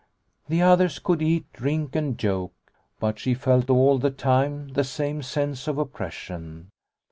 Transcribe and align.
The 0.49 0.63
others 0.63 0.97
could 0.97 1.21
eat, 1.21 1.45
drink, 1.53 1.95
and 1.95 2.17
joke, 2.17 2.55
but 2.99 3.19
she 3.19 3.35
felt 3.35 3.69
all 3.69 3.99
the 3.99 4.09
time 4.09 4.69
the 4.69 4.83
same 4.83 5.21
sense 5.21 5.67
of 5.67 5.77
oppression. 5.77 6.71